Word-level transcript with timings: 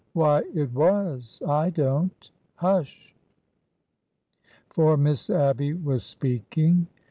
''Why, 0.13 0.41
it 0.55 0.73
was! 0.73 1.43
I 1.47 1.69
don't— 1.69 2.31
Hush!" 2.55 3.13
For 4.71 4.97
Miss 4.97 5.29
Abby 5.29 5.73
was 5.73 6.03
speaking. 6.03 6.87